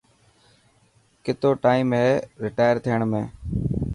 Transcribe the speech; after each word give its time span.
ڪتو 1.25 1.49
ٽائم 1.65 1.87
هي 1.99 2.09
رٽائر 2.45 2.75
ٿيڻ 2.87 2.99
۾. 3.15 3.23